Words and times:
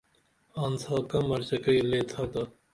آنڅھاکہ 0.63 1.19
مرچکئی 1.27 1.81
لئے 1.89 2.01
تھاتا 2.09 2.43